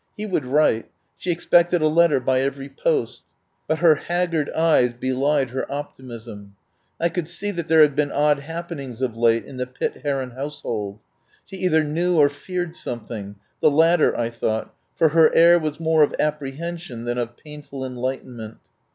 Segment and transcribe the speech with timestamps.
[0.17, 3.21] He would write; she expected a letter by every post.
[3.67, 6.55] But her haggard eyes belied her optimism.
[6.99, 10.01] I could see that there had been odd happen ings of late in the Pitt
[10.03, 10.97] Heron household.
[11.45, 16.01] She either knew or feared something— the latter, I thought, for her air was more
[16.01, 18.57] of apprehen sion than of painful enlightenment.